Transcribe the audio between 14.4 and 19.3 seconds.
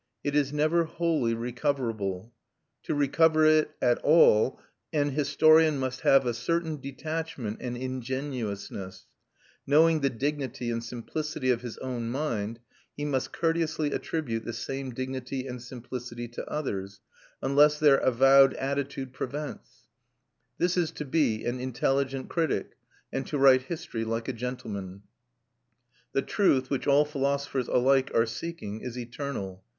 the same dignity and simplicity to others, unless their avowed attitude